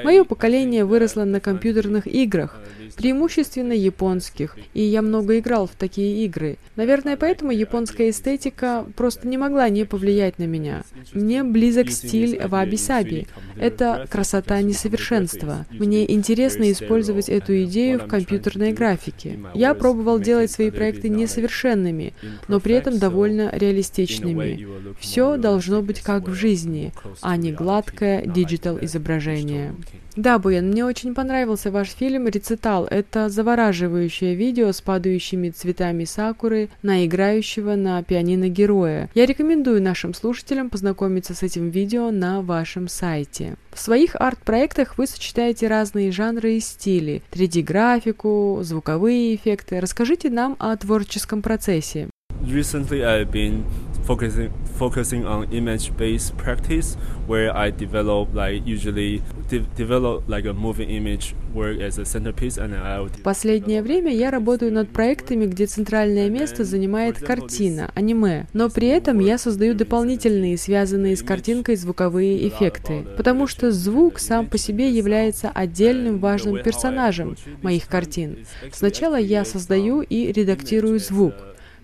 Мое 0.04 0.24
поколение 0.24 0.86
выросло 0.86 1.24
на 1.24 1.40
компьютерных 1.40 2.06
играх, 2.06 2.60
преимущественно 2.96 3.74
японских, 3.74 4.58
и 4.74 4.82
я 4.82 5.02
много 5.02 5.40
играл 5.40 5.68
в 5.68 5.72
такие 5.72 6.26
игры. 6.26 6.58
Наверное, 6.76 7.18
поэтому 7.18 7.52
японская 7.52 8.10
эстетика 8.10 8.86
просто 8.96 9.28
не 9.28 9.38
могла 9.38 9.70
не 9.70 9.86
повлиять 9.86 10.40
на 10.40 10.46
меня. 10.46 10.84
Мне 11.14 11.44
близок 11.44 11.90
стиль 11.90 12.40
ваби-саби. 12.42 13.28
Это 13.58 14.08
красота 14.10 14.62
несовершенства. 14.62 15.66
Мне 15.72 16.12
интересно 16.12 16.72
использовать 16.72 17.30
эту 17.30 17.64
идею 17.64 18.00
в 18.00 18.08
компьютерной 18.08 18.74
графике. 18.74 19.40
Я 19.54 19.74
пробовал 19.74 20.20
делать 20.20 20.52
свои 20.52 20.72
проекты 20.72 21.10
несовершенными, 21.10 22.14
но 22.48 22.60
при 22.60 22.76
этом 22.76 23.00
довольно 23.00 23.50
реалистичными. 23.54 24.68
Все 25.00 25.38
должно 25.38 25.82
быть 25.82 26.02
как 26.02 26.28
в 26.28 26.34
жизни, 26.34 26.94
а 27.22 27.38
не 27.38 27.52
гладкое 27.52 28.26
digital 28.26 28.78
изображение. 28.82 29.76
Да, 30.18 30.40
Бо-янь, 30.40 30.68
мне 30.68 30.84
очень 30.84 31.16
понравился 31.16 31.72
ваш 31.72 31.90
фильм 31.90 32.28
«Рецитал». 32.28 32.86
Это 32.86 33.30
завораживающее 33.30 34.36
видео 34.36 34.72
с 34.74 34.82
падающими 34.82 35.50
цветами 35.52 36.04
сакуры 36.04 36.70
на 36.82 37.06
играющего 37.06 37.76
на 37.76 38.04
пианино 38.04 38.50
героя. 38.50 39.10
Я 39.14 39.26
рекомендую 39.26 39.82
нашим 39.82 40.14
слушателям 40.14 40.70
познакомиться 40.70 41.34
с 41.34 41.44
этим 41.44 41.70
видео 41.70 42.12
на 42.12 42.42
вашем 42.42 42.90
сайте. 42.90 43.56
В 43.72 43.80
своих 43.80 44.16
арт-проектах 44.16 44.98
вы 44.98 45.08
сочетаете 45.08 45.68
разные 45.68 46.12
жанры 46.12 46.56
и 46.56 46.60
стили, 46.60 47.24
3D-графику, 47.32 48.60
звуковые 48.64 49.36
эффекты. 49.36 49.80
Расскажите 49.80 50.30
нам 50.30 50.58
о 50.60 50.76
творческом 50.76 51.42
процессе. 51.42 52.10
Recently 52.42 53.02
I've 53.02 53.32
been 53.32 53.64
focusing 54.06 54.52
focusing 54.78 55.26
on 55.26 55.48
image-based 55.52 56.36
practice, 56.38 56.98
where 57.28 57.56
I 57.56 57.72
develop 57.72 58.34
like 58.34 58.66
usually 58.66 59.22
de 59.50 59.60
develop 59.76 60.28
like 60.28 60.46
a 60.46 60.54
moving 60.54 60.90
image 60.90 61.36
work 61.54 61.80
as 61.80 62.00
a 62.00 62.06
centerpiece, 62.06 62.58
and 62.58 62.74
I. 62.74 63.08
В 63.08 63.22
последнее 63.22 63.82
время 63.82 64.14
я 64.14 64.32
работаю 64.32 64.72
над 64.74 64.90
проектами, 64.90 65.46
где 65.46 65.66
центральное 65.66 66.30
место 66.30 66.64
занимает 66.64 67.20
картина, 67.20 67.92
аниме, 67.94 68.48
но 68.54 68.70
при 68.70 68.88
этом 68.88 69.20
я 69.20 69.38
создаю 69.38 69.74
дополнительные, 69.76 70.58
связанные 70.58 71.16
с 71.16 71.22
картинкой 71.22 71.76
звуковые 71.76 72.48
эффекты, 72.48 73.06
потому 73.18 73.48
что 73.48 73.72
звук 73.72 74.20
сам 74.20 74.48
по 74.48 74.58
себе 74.58 74.90
является 74.90 75.50
отдельным 75.50 76.20
важным 76.20 76.62
персонажем 76.64 77.36
моих 77.62 77.88
картин. 77.88 78.46
Сначала 78.72 79.20
я 79.20 79.46
создаю 79.46 80.02
и 80.02 80.32
редактирую 80.32 81.00
звук. 81.00 81.34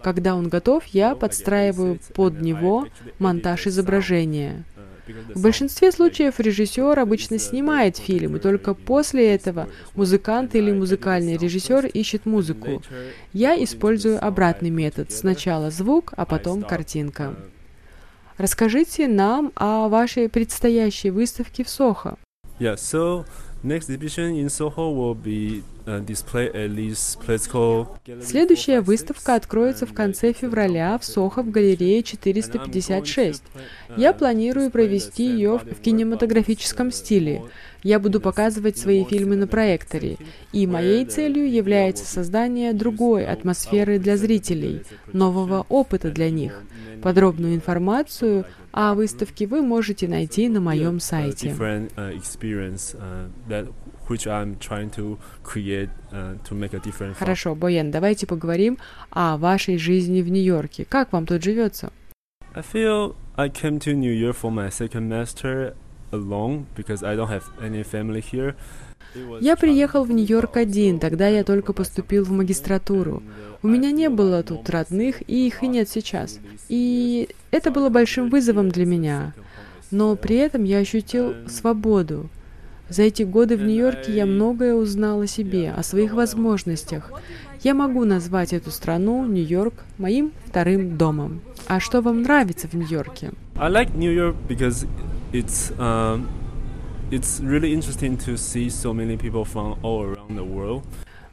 Когда 0.02 0.36
он 0.36 0.48
готов, 0.48 0.86
я 0.88 1.16
подстраиваю 1.16 2.00
под 2.14 2.42
него 2.42 2.88
монтаж 3.20 3.68
изображения. 3.68 4.64
В 5.34 5.42
большинстве 5.42 5.92
случаев 5.92 6.40
режиссер 6.40 7.00
обычно 7.00 7.40
снимает 7.40 7.98
фильм, 7.98 8.36
и 8.36 8.40
только 8.40 8.74
после 8.74 9.34
этого 9.34 9.70
музыкант 9.96 10.56
или 10.56 10.72
музыкальный 10.72 11.38
режиссер 11.38 11.86
ищет 11.86 12.26
музыку. 12.26 12.82
Я 13.34 13.62
использую 13.64 14.24
обратный 14.26 14.70
метод. 14.70 15.12
Сначала 15.12 15.72
звук, 15.72 16.14
а 16.18 16.26
потом 16.26 16.64
картинка. 16.64 17.36
Расскажите 18.38 19.08
нам 19.08 19.52
о 19.56 19.88
вашей 19.88 20.30
предстоящей 20.30 21.10
выставке 21.10 21.64
в 21.64 21.70
Сохо. 21.70 22.18
Yeah, 22.60 22.76
so 22.76 23.26
next 23.64 23.90
exhibition 23.90 24.36
in 24.36 24.48
Soho 24.48 24.92
will 24.94 25.16
be 25.16 25.64
Следующая 28.22 28.82
выставка 28.82 29.36
откроется 29.36 29.86
в 29.86 29.94
конце 29.94 30.34
февраля 30.34 30.98
в 30.98 31.06
Сохо 31.06 31.42
в 31.42 31.50
галерее 31.50 32.04
456. 32.04 33.44
Я 33.96 34.14
планирую 34.14 34.70
провести 34.70 35.26
ее 35.26 35.60
в 35.60 35.82
кинематографическом 35.82 36.92
стиле. 36.92 37.44
Я 37.84 38.00
буду 38.00 38.20
показывать 38.20 38.78
свои 38.78 39.06
фильмы 39.06 39.38
на 39.38 39.48
проекторе, 39.48 40.18
и 40.52 40.68
моей 40.68 41.06
целью 41.06 41.50
является 41.50 42.06
создание 42.06 42.74
другой 42.74 43.26
атмосферы 43.26 43.98
для 43.98 44.18
зрителей, 44.18 44.82
нового 45.14 45.66
опыта 45.70 46.12
для 46.12 46.30
них. 46.30 46.64
Подробную 47.02 47.56
информацию 47.56 48.46
о 48.72 48.94
выставке 48.94 49.48
вы 49.48 49.62
можете 49.62 50.08
найти 50.08 50.50
на 50.50 50.60
моем 50.60 51.00
сайте. 51.00 51.56
Хорошо, 57.18 57.56
Боен, 57.56 57.92
давайте 57.92 58.26
поговорим 58.28 58.78
о 59.10 59.38
вашей 59.38 59.78
жизни 59.78 60.22
в 60.22 60.30
Нью-Йорке. 60.30 60.86
Как 60.86 61.12
вам 61.12 61.26
тут 61.26 61.44
живется? 61.44 61.92
I 62.54 62.64
feel 62.64 63.16
I 63.36 63.50
came 63.50 63.80
to 63.80 63.94
New 63.94 64.14
York 64.14 64.38
for 64.42 64.52
my 64.52 64.70
second 64.70 65.10
semester 65.10 65.76
alone 66.12 66.66
because 66.76 67.04
I 67.04 67.16
don't 67.16 67.30
have 67.30 67.44
any 67.62 67.84
family 67.84 68.24
here. 68.32 68.56
Я 69.42 69.56
приехал 69.56 70.04
в 70.04 70.12
Нью-Йорк 70.12 70.58
один, 70.58 71.00
тогда 71.00 71.28
я 71.28 71.44
только 71.44 71.74
поступил 71.74 72.24
в 72.24 72.32
магистратуру. 72.32 73.24
У 73.64 73.68
меня 73.68 73.92
не 73.92 74.10
было 74.10 74.44
тут 74.44 74.70
родных, 74.70 75.22
и 75.28 75.48
их 75.48 75.64
и 75.64 75.68
нет 75.68 75.90
сейчас. 75.90 76.40
И 76.70 77.30
это 77.52 77.72
было 77.72 77.90
большим 77.90 78.30
вызовом 78.30 78.70
для 78.70 78.86
меня. 78.86 79.34
но 79.92 80.16
при 80.16 80.36
этом 80.36 80.64
я 80.64 80.80
ощутил 80.80 81.34
свободу. 81.48 82.30
За 82.90 83.04
эти 83.04 83.24
годы 83.24 83.58
в 83.58 83.64
Нью-Йорке 83.64 84.16
я 84.16 84.26
многое 84.26 84.74
узнал 84.74 85.22
о 85.22 85.28
себе, 85.28 85.74
о 85.76 85.84
своих 85.84 86.14
возможностях. 86.14 87.12
Я 87.62 87.74
могу 87.74 88.06
назвать 88.06 88.54
эту 88.54 88.72
страну, 88.72 89.26
Нью-Йорк, 89.26 89.74
моим 89.98 90.32
вторым 90.46 90.98
домом. 90.98 91.42
А 91.68 91.80
что 91.82 92.02
вам 92.02 92.22
нравится 92.22 92.68
в 92.68 92.74
Нью-Йорке? 92.74 93.32
I 93.58 93.70
like 93.70 93.98
New 93.98 94.14
York 94.14 94.36
because 94.48 94.88
it's 95.34 95.74
it's 97.12 97.42
really 97.42 97.74
interesting 97.74 98.18
to 98.18 98.36
see 98.36 98.70
so 98.70 98.94
many 98.94 99.18
people 99.18 99.44
from 99.44 99.78
all 99.82 100.04
around 100.04 100.38
the 100.38 100.46
world. 100.46 100.84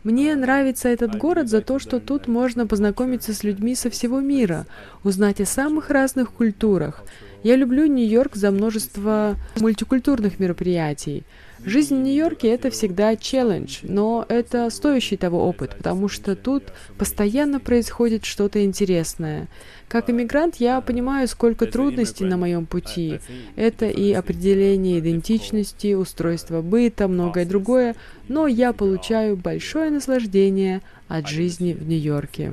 Мне 0.02 0.34
нравится 0.34 0.88
этот 0.88 1.16
город 1.16 1.48
за 1.48 1.62
то, 1.62 1.78
что 1.78 1.98
тут 1.98 2.28
можно 2.28 2.66
познакомиться 2.66 3.32
с 3.32 3.42
людьми 3.42 3.74
со 3.74 3.88
всего 3.88 4.20
мира, 4.20 4.66
узнать 5.02 5.40
о 5.40 5.46
самых 5.46 5.88
разных 5.88 6.30
культурах. 6.30 7.04
Я 7.42 7.56
люблю 7.56 7.86
Нью-Йорк 7.86 8.34
за 8.36 8.50
множество 8.50 9.36
мультикультурных 9.56 10.38
мероприятий. 10.38 11.24
Жизнь 11.64 11.96
в 11.96 12.02
Нью-Йорке— 12.02 12.48
это 12.50 12.68
всегда 12.70 13.16
челлендж, 13.16 13.78
но 13.82 14.26
это 14.28 14.68
стоящий 14.68 15.16
того 15.16 15.48
опыт, 15.48 15.74
потому 15.76 16.08
что 16.08 16.36
тут 16.36 16.64
постоянно 16.98 17.58
происходит 17.58 18.26
что-то 18.26 18.62
интересное. 18.62 19.48
Как 19.88 20.10
иммигрант 20.10 20.56
я 20.56 20.80
понимаю, 20.82 21.26
сколько 21.26 21.66
трудностей 21.66 22.24
на 22.24 22.36
моем 22.36 22.66
пути. 22.66 23.18
Это 23.56 23.86
и 23.86 24.12
определение 24.12 24.98
идентичности, 24.98 25.94
устройство 25.94 26.60
быта, 26.60 27.08
многое 27.08 27.46
другое, 27.46 27.96
но 28.28 28.46
я 28.46 28.74
получаю 28.74 29.36
большое 29.36 29.90
наслаждение 29.90 30.82
от 31.08 31.28
жизни 31.28 31.72
в 31.72 31.88
Нью-Йорке. 31.88 32.52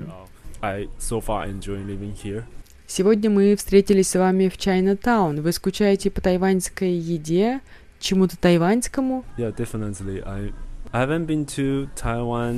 Сегодня 2.88 3.30
мы 3.30 3.56
встретились 3.56 4.10
с 4.10 4.16
вами 4.16 4.50
в 4.50 4.58
Чайна-таун. 4.58 5.42
Вы 5.42 5.54
скучаете 5.54 6.12
по 6.12 6.20
тайваньской 6.20 6.92
еде, 6.92 7.62
чему-то 8.02 8.38
тайваньскому? 8.38 9.24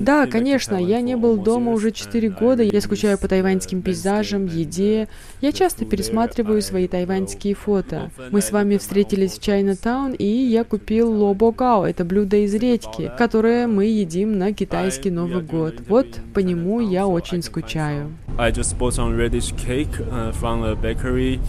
Да, 0.03 0.25
конечно, 0.25 0.75
я 0.75 1.01
не 1.01 1.15
был 1.15 1.37
дома 1.37 1.71
уже 1.71 1.91
четыре 1.91 2.29
года, 2.29 2.63
я 2.63 2.81
скучаю 2.81 3.19
по 3.19 3.27
тайваньским 3.27 3.83
пейзажам, 3.83 4.47
еде. 4.47 5.07
Я 5.41 5.51
часто 5.51 5.85
пересматриваю 5.85 6.61
свои 6.63 6.87
тайваньские 6.87 7.53
фото. 7.53 8.09
Мы 8.31 8.41
с 8.41 8.51
вами 8.51 8.77
встретились 8.77 9.33
в 9.33 9.41
Чайна-таун, 9.41 10.13
и 10.13 10.25
я 10.25 10.63
купил 10.63 11.11
лобо 11.11 11.51
гао, 11.51 11.85
это 11.85 12.05
блюдо 12.05 12.37
из 12.37 12.55
редьки, 12.55 13.11
которое 13.17 13.67
мы 13.67 13.85
едим 13.85 14.39
на 14.39 14.51
китайский 14.51 15.11
Новый 15.11 15.43
год. 15.43 15.75
Вот 15.87 16.07
по 16.33 16.39
нему 16.39 16.79
я 16.79 17.05
очень 17.05 17.43
скучаю. 17.43 18.13
I 18.39 18.51
just 18.51 18.79
bought 18.79 18.93
some 18.93 19.15
radish 19.15 19.53
cake 19.57 19.95
uh, 19.99 20.31
from 20.31 20.63
a 20.63 20.75
bakery 20.75 21.39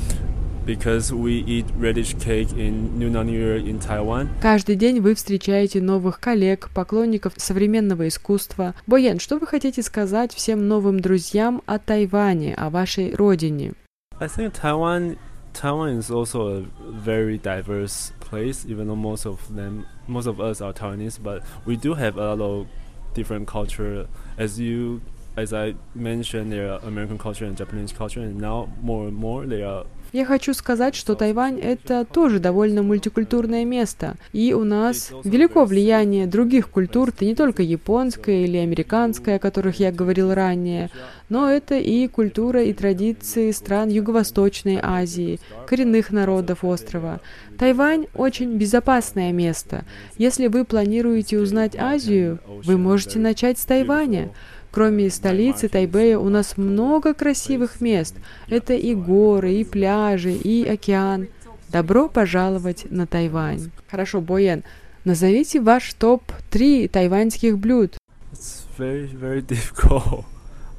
because 0.65 1.11
we 1.11 1.43
eat 1.47 1.65
radish 1.77 2.13
cake 2.19 2.51
in 2.53 2.99
Lunar 2.99 3.23
New 3.23 3.39
Year 3.39 3.57
in 3.57 3.79
Taiwan. 3.79 4.29
Каждый 4.41 4.75
день 4.75 4.99
вы 4.99 5.15
встречаете 5.15 5.81
новых 5.81 6.19
коллег, 6.19 6.69
поклонников 6.73 7.33
современного 7.37 8.07
искусства. 8.07 8.75
Боян, 8.85 9.19
что 9.19 9.37
вы 9.39 9.47
хотите 9.47 9.81
сказать 9.81 10.33
всем 10.33 10.67
новым 10.67 10.99
друзьям 10.99 11.63
о 11.65 11.79
Тайване, 11.79 12.53
о 12.53 12.69
вашей 12.69 13.15
родине? 13.15 13.73
I 14.19 14.27
think 14.27 14.53
Taiwan 14.53 15.17
Taiwan 15.53 15.97
is 15.97 16.11
also 16.11 16.47
a 16.47 16.61
very 16.91 17.37
diverse 17.37 18.13
place, 18.19 18.65
even 18.65 18.87
though 18.87 18.95
most 18.95 19.25
of 19.25 19.53
them, 19.55 19.85
most 20.07 20.27
of 20.27 20.39
us 20.39 20.61
are 20.61 20.71
Taiwanese, 20.73 21.21
but 21.21 21.43
we 21.65 21.75
do 21.75 21.93
have 21.95 22.17
a 22.17 22.35
lot 22.35 22.61
of 22.61 22.67
different 23.13 23.47
culture. 23.47 24.07
As 24.37 24.59
you, 24.59 25.01
as 25.35 25.53
I 25.53 25.75
mentioned, 25.95 26.51
there 26.51 26.73
are 26.73 26.79
American 26.83 27.17
culture 27.17 27.45
and 27.45 27.57
Japanese 27.57 27.91
culture, 27.91 28.21
and 28.21 28.37
now 28.37 28.69
more 28.81 29.07
and 29.07 29.17
more 29.17 29.45
there 29.45 29.67
are 29.67 29.85
Я 30.14 30.24
хочу 30.24 30.54
сказать, 30.54 30.94
что 30.94 31.16
Тайвань— 31.16 31.58
это 31.60 32.04
тоже 32.04 32.38
довольно 32.38 32.84
мультикультурное 32.84 33.64
место, 33.64 34.14
и 34.32 34.54
у 34.54 34.62
нас 34.62 35.10
велико 35.24 35.64
влияние 35.64 36.28
других 36.28 36.70
культур, 36.70 37.08
это 37.08 37.24
не 37.24 37.34
только 37.34 37.64
японская 37.64 38.44
или 38.44 38.58
американская, 38.58 39.36
о 39.36 39.38
которых 39.40 39.80
я 39.80 39.90
говорил 39.90 40.32
ранее, 40.32 40.88
но 41.28 41.50
это 41.50 41.74
и 41.74 42.06
культура 42.06 42.62
и 42.62 42.72
традиции 42.72 43.50
стран 43.50 43.88
Юго-Восточной 43.88 44.78
Азии, 44.80 45.40
коренных 45.66 46.12
народов 46.12 46.62
острова. 46.62 47.20
Тайвань— 47.58 48.06
очень 48.14 48.56
безопасное 48.56 49.32
место. 49.32 49.84
Если 50.16 50.46
вы 50.46 50.64
планируете 50.64 51.40
узнать 51.40 51.74
Азию, 51.76 52.38
вы 52.46 52.78
можете 52.78 53.18
начать 53.18 53.58
с 53.58 53.64
Тайваня. 53.64 54.30
Кроме 54.74 55.08
столицы 55.08 55.68
Тайбэя 55.68 56.18
у 56.18 56.28
нас 56.28 56.56
много 56.56 57.14
красивых 57.14 57.80
мест. 57.80 58.16
Это 58.48 58.74
и 58.74 58.92
горы, 58.96 59.52
и 59.52 59.62
пляжи, 59.62 60.32
и 60.32 60.66
океан. 60.66 61.28
Добро 61.68 62.08
пожаловать 62.08 62.90
на 62.90 63.06
Тайвань. 63.06 63.70
Хорошо, 63.88 64.20
Боян, 64.20 64.64
назовите 65.04 65.60
ваш 65.60 65.94
топ-3 65.94 66.88
тайваньских 66.88 67.56
блюд. 67.56 67.96
It's 68.32 68.66
very, 68.76 69.06
very 69.06 69.42
difficult. 69.46 70.24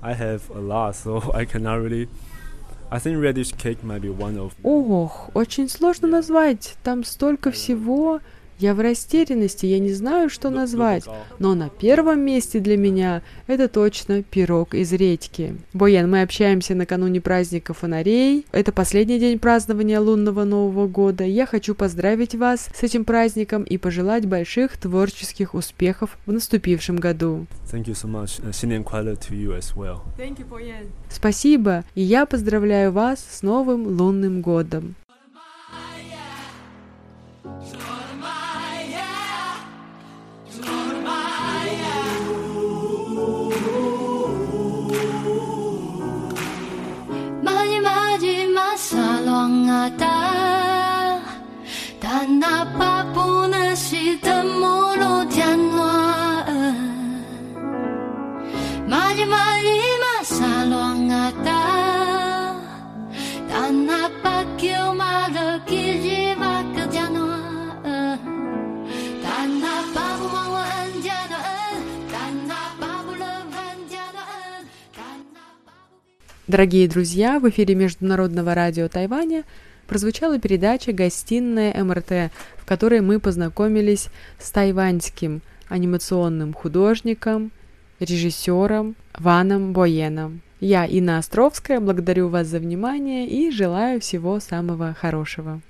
I 0.02 0.14
have 0.14 0.42
a 0.54 0.60
lot, 0.60 0.98
so 0.98 1.32
I 1.34 1.46
cannot 1.46 1.82
really 1.82 2.10
I 2.92 3.00
think 3.00 3.24
radish 3.24 3.54
cake 3.54 3.82
might 3.82 4.02
be 4.02 4.10
one 4.10 4.38
of 4.38 4.52
Ох, 4.62 5.30
очень 5.34 5.70
сложно 5.70 6.10
назвать. 6.10 6.76
Там 6.84 7.06
столько 7.06 7.50
всего. 7.50 8.20
Я 8.58 8.74
в 8.74 8.80
растерянности, 8.80 9.66
я 9.66 9.80
не 9.80 9.92
знаю, 9.92 10.30
что 10.30 10.50
назвать, 10.50 11.04
но 11.40 11.56
на 11.56 11.70
первом 11.70 12.22
месте 12.22 12.60
для 12.60 12.78
меня 12.78 13.22
это 13.48 13.68
точно 13.68 14.24
пирог 14.24 14.74
из 14.74 14.94
редьки. 14.94 15.58
Боян, 15.74 16.10
мы 16.10 16.22
общаемся 16.22 16.74
накануне 16.74 17.20
праздника 17.20 17.74
фонарей. 17.74 18.46
Это 18.52 18.72
последний 18.72 19.20
день 19.20 19.40
празднования 19.40 20.00
лунного 20.00 20.46
Нового 20.46 20.88
года. 20.88 21.26
Я 21.26 21.46
хочу 21.46 21.76
поздравить 21.76 22.36
вас 22.36 22.70
с 22.74 22.84
этим 22.84 23.04
праздником 23.04 23.64
и 23.64 23.78
пожелать 23.78 24.26
больших 24.26 24.78
творческих 24.78 25.54
успехов 25.54 26.18
в 26.26 26.32
наступившем 26.32 26.96
году. 26.96 27.48
Thank 27.72 27.86
you 27.86 27.94
so 27.94 28.08
much. 28.08 28.40
to 29.16 29.36
you 29.36 29.58
as 29.58 29.76
well. 29.76 30.02
Thank 30.18 30.38
you, 30.40 30.46
Боян. 30.46 30.88
Спасибо, 31.10 31.84
и 31.94 32.02
я 32.02 32.26
поздравляю 32.26 32.92
вас 32.92 33.26
с 33.30 33.42
новым 33.42 33.88
лунным 33.88 34.42
годом. 34.42 34.96
Дорогие 76.56 76.88
друзья, 76.88 77.40
в 77.40 77.50
эфире 77.50 77.76
Международного 77.76 78.54
радио 78.54 78.88
Тайваня 78.88 79.44
прозвучала 79.88 80.40
передача 80.40 80.92
«Гостиная 80.92 81.84
МРТ», 81.84 82.32
в 82.58 82.66
которой 82.66 83.02
мы 83.02 83.20
познакомились 83.20 84.08
с 84.40 84.52
тайваньским 84.52 85.42
анимационным 85.68 86.54
художником, 86.54 87.52
режиссером 88.00 88.96
Ваном 89.18 89.74
Боеном. 89.74 90.42
Я, 90.60 90.86
Инна 90.86 91.18
Островская, 91.18 91.80
благодарю 91.80 92.30
вас 92.30 92.48
за 92.48 92.60
внимание 92.60 93.28
и 93.28 93.52
желаю 93.52 94.00
всего 94.02 94.40
самого 94.40 94.94
хорошего. 94.94 95.62